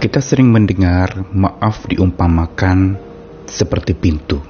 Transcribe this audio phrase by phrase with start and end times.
[0.00, 2.96] Kita sering mendengar maaf diumpamakan
[3.44, 4.40] seperti pintu.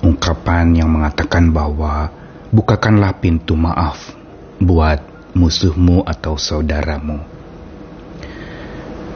[0.00, 2.08] Ungkapan yang mengatakan bahwa
[2.48, 4.16] bukakanlah pintu maaf
[4.56, 5.04] buat
[5.36, 7.20] musuhmu atau saudaramu.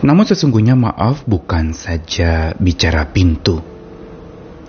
[0.05, 3.65] Namun sesungguhnya maaf bukan saja bicara pintu,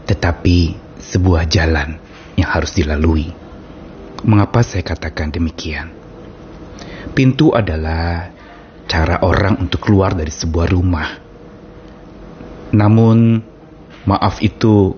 [0.07, 1.99] tetapi sebuah jalan
[2.39, 3.27] yang harus dilalui.
[4.23, 5.91] Mengapa saya katakan demikian?
[7.11, 8.31] Pintu adalah
[8.91, 11.07] cara orang untuk keluar dari sebuah rumah.
[12.75, 13.39] Namun,
[14.04, 14.91] maaf itu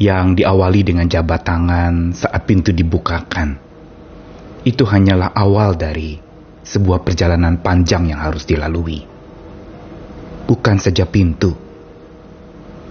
[0.00, 3.60] yang diawali dengan jabat tangan saat pintu dibukakan.
[4.64, 6.16] Itu hanyalah awal dari
[6.64, 9.04] sebuah perjalanan panjang yang harus dilalui.
[10.48, 11.52] Bukan saja pintu,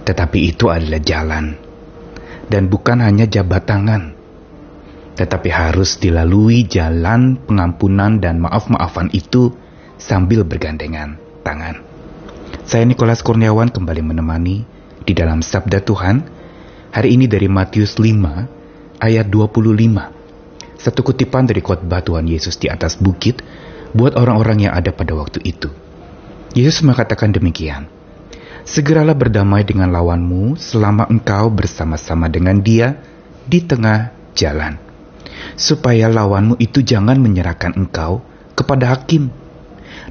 [0.06, 1.58] tetapi itu adalah jalan.
[2.44, 4.14] Dan bukan hanya jabat tangan,
[5.18, 9.63] tetapi harus dilalui jalan pengampunan dan maaf-maafan itu
[9.98, 11.16] sambil bergandengan
[11.46, 11.84] tangan.
[12.64, 14.64] Saya Nikolas Kurniawan kembali menemani
[15.04, 16.24] di dalam Sabda Tuhan
[16.90, 20.80] hari ini dari Matius 5 ayat 25.
[20.80, 23.44] Satu kutipan dari khotbah Tuhan Yesus di atas bukit
[23.92, 25.68] buat orang-orang yang ada pada waktu itu.
[26.56, 27.88] Yesus mengatakan demikian.
[28.64, 32.96] Segeralah berdamai dengan lawanmu selama engkau bersama-sama dengan dia
[33.44, 34.80] di tengah jalan.
[35.52, 38.24] Supaya lawanmu itu jangan menyerahkan engkau
[38.56, 39.28] kepada hakim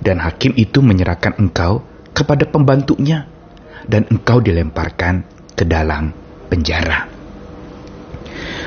[0.04, 3.26] dan hakim itu menyerahkan engkau kepada pembantunya,
[3.88, 5.24] dan engkau dilemparkan
[5.56, 6.12] ke dalam
[6.52, 7.10] penjara.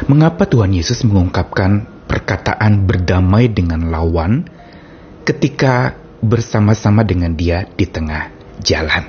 [0.09, 4.49] Mengapa Tuhan Yesus mengungkapkan perkataan berdamai dengan lawan
[5.25, 9.05] ketika bersama-sama dengan Dia di tengah jalan?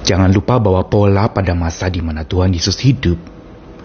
[0.00, 3.18] Jangan lupa bahwa pola pada masa di mana Tuhan Yesus hidup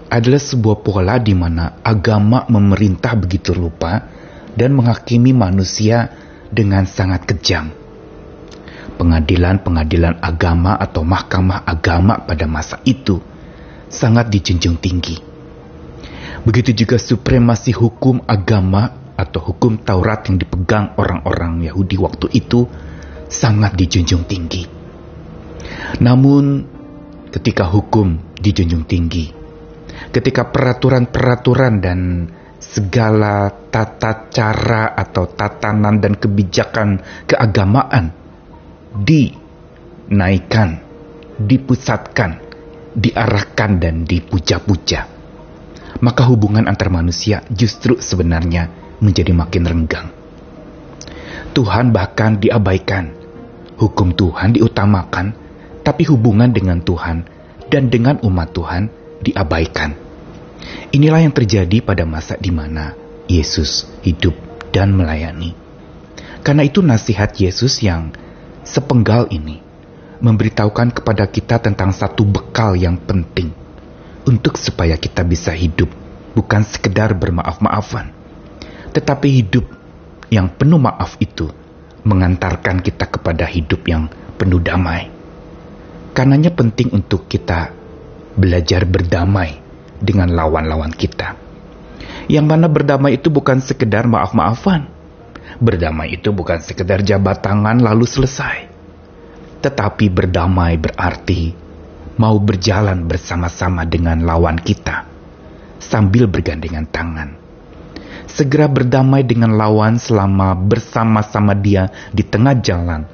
[0.10, 4.06] adalah sebuah pola di mana agama memerintah begitu rupa
[4.56, 7.74] dan menghakimi manusia dengan sangat kejam.
[8.96, 13.20] Pengadilan-pengadilan agama atau mahkamah agama pada masa itu
[13.92, 15.20] sangat dijunjung tinggi.
[16.46, 22.68] Begitu juga supremasi hukum agama atau hukum Taurat yang dipegang orang-orang Yahudi waktu itu
[23.28, 24.68] sangat dijunjung tinggi.
[26.00, 26.64] Namun
[27.32, 29.32] ketika hukum dijunjung tinggi,
[30.14, 32.00] ketika peraturan-peraturan dan
[32.76, 38.12] segala tata cara atau tatanan dan kebijakan keagamaan
[38.92, 40.84] dinaikkan,
[41.40, 42.44] dipusatkan,
[42.92, 45.08] diarahkan dan dipuja-puja.
[46.04, 48.68] Maka hubungan antar manusia justru sebenarnya
[49.00, 50.08] menjadi makin renggang.
[51.56, 53.16] Tuhan bahkan diabaikan,
[53.80, 55.32] hukum Tuhan diutamakan,
[55.80, 57.24] tapi hubungan dengan Tuhan
[57.72, 58.92] dan dengan umat Tuhan
[59.24, 60.05] diabaikan.
[60.94, 62.96] Inilah yang terjadi pada masa di mana
[63.26, 64.34] Yesus hidup
[64.72, 65.58] dan melayani.
[66.46, 68.14] Karena itu nasihat Yesus yang
[68.62, 69.66] sepenggal ini
[70.22, 73.52] memberitahukan kepada kita tentang satu bekal yang penting
[74.30, 75.90] untuk supaya kita bisa hidup
[76.38, 78.14] bukan sekedar bermaaf-maafan,
[78.94, 79.66] tetapi hidup
[80.30, 81.50] yang penuh maaf itu
[82.06, 84.06] mengantarkan kita kepada hidup yang
[84.38, 85.10] penuh damai.
[86.14, 87.74] Karenanya penting untuk kita
[88.38, 89.65] belajar berdamai
[90.00, 91.38] dengan lawan-lawan kita.
[92.26, 94.90] Yang mana berdamai itu bukan sekedar maaf-maafan.
[95.62, 98.68] Berdamai itu bukan sekedar jabat tangan lalu selesai.
[99.62, 101.54] Tetapi berdamai berarti
[102.18, 105.06] mau berjalan bersama-sama dengan lawan kita
[105.78, 107.30] sambil bergandengan tangan.
[108.26, 113.06] Segera berdamai dengan lawan selama bersama-sama dia di tengah jalan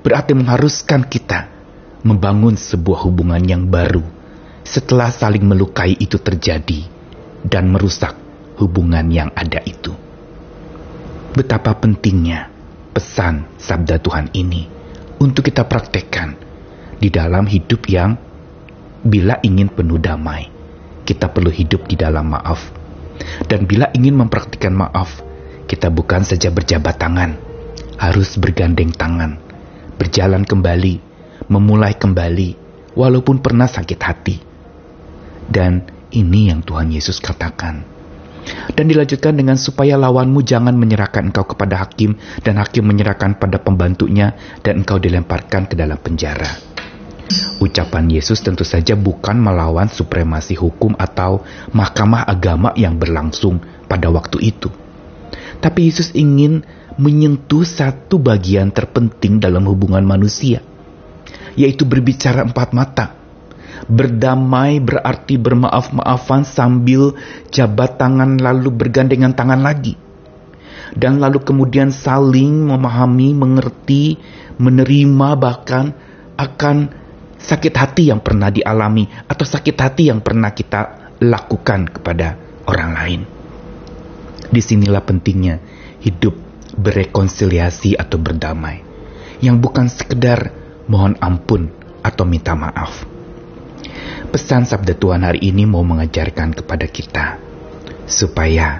[0.00, 1.48] berarti mengharuskan kita
[2.06, 4.19] membangun sebuah hubungan yang baru
[4.70, 6.86] setelah saling melukai itu terjadi
[7.42, 8.14] dan merusak
[8.62, 9.90] hubungan yang ada itu.
[11.34, 12.46] Betapa pentingnya
[12.94, 14.70] pesan sabda Tuhan ini
[15.18, 16.38] untuk kita praktekkan
[17.02, 18.14] di dalam hidup yang
[19.02, 20.46] bila ingin penuh damai,
[21.02, 22.70] kita perlu hidup di dalam maaf.
[23.50, 25.18] Dan bila ingin mempraktikkan maaf,
[25.66, 27.34] kita bukan saja berjabat tangan,
[27.98, 29.34] harus bergandeng tangan,
[29.98, 31.02] berjalan kembali,
[31.50, 32.48] memulai kembali,
[32.94, 34.49] walaupun pernah sakit hati
[35.50, 37.82] dan ini yang Tuhan Yesus katakan.
[38.72, 44.32] Dan dilanjutkan dengan supaya lawanmu jangan menyerahkan engkau kepada hakim dan hakim menyerahkan pada pembantunya
[44.64, 46.48] dan engkau dilemparkan ke dalam penjara.
[47.60, 54.50] Ucapan Yesus tentu saja bukan melawan supremasi hukum atau mahkamah agama yang berlangsung pada waktu
[54.50, 54.72] itu.
[55.60, 56.64] Tapi Yesus ingin
[56.96, 60.64] menyentuh satu bagian terpenting dalam hubungan manusia,
[61.54, 63.19] yaitu berbicara empat mata
[63.88, 67.16] Berdamai berarti bermaaf-maafan sambil
[67.48, 69.96] jabat tangan lalu bergandengan tangan lagi.
[70.90, 74.18] Dan lalu kemudian saling memahami, mengerti,
[74.58, 75.94] menerima bahkan
[76.34, 76.90] akan
[77.40, 82.36] sakit hati yang pernah dialami atau sakit hati yang pernah kita lakukan kepada
[82.68, 83.20] orang lain.
[84.50, 85.62] Di sinilah pentingnya
[86.02, 86.34] hidup
[86.74, 88.82] berekonsiliasi atau berdamai,
[89.38, 90.50] yang bukan sekedar
[90.90, 91.70] mohon ampun
[92.02, 93.19] atau minta maaf.
[94.30, 97.42] Pesan sabda Tuhan hari ini mau mengajarkan kepada kita,
[98.06, 98.78] supaya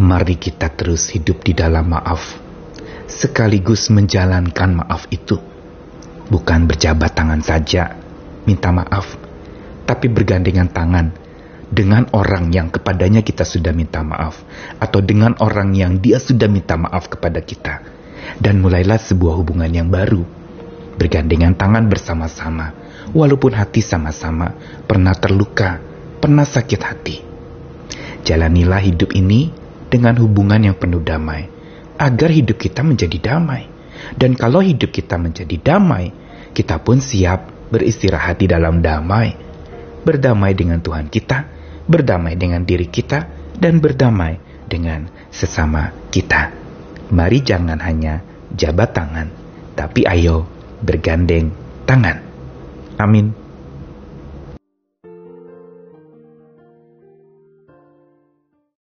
[0.00, 2.40] mari kita terus hidup di dalam maaf,
[3.04, 5.36] sekaligus menjalankan maaf itu.
[6.32, 7.92] Bukan berjabat tangan saja,
[8.48, 9.20] minta maaf,
[9.84, 11.12] tapi bergandengan tangan
[11.68, 14.40] dengan orang yang kepadanya kita sudah minta maaf,
[14.80, 17.84] atau dengan orang yang dia sudah minta maaf kepada kita,
[18.40, 20.24] dan mulailah sebuah hubungan yang baru.
[20.96, 22.72] Bergandengan tangan bersama-sama,
[23.12, 24.54] walaupun hati sama-sama
[24.86, 25.78] pernah terluka,
[26.18, 27.16] pernah sakit hati.
[28.26, 29.52] Jalanilah hidup ini
[29.86, 31.46] dengan hubungan yang penuh damai,
[32.00, 33.70] agar hidup kita menjadi damai.
[34.18, 36.10] Dan kalau hidup kita menjadi damai,
[36.50, 39.34] kita pun siap beristirahat di dalam damai,
[40.02, 41.56] berdamai dengan Tuhan kita
[41.86, 44.36] berdamai dengan diri kita, dan berdamai
[44.66, 46.52] dengan sesama kita.
[47.14, 48.20] Mari jangan hanya
[48.52, 49.30] jabat tangan,
[49.78, 50.44] tapi ayo
[50.82, 51.54] bergandeng
[51.86, 52.25] tangan.
[52.98, 53.45] Amin.